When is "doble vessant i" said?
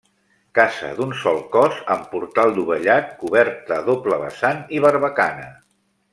3.91-4.83